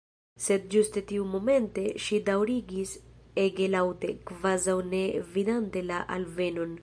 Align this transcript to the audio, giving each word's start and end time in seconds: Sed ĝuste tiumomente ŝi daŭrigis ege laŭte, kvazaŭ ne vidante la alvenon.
Sed 0.43 0.63
ĝuste 0.75 1.01
tiumomente 1.11 1.83
ŝi 2.05 2.19
daŭrigis 2.29 2.95
ege 3.45 3.69
laŭte, 3.75 4.13
kvazaŭ 4.31 4.77
ne 4.95 5.05
vidante 5.37 5.85
la 5.93 6.03
alvenon. 6.17 6.75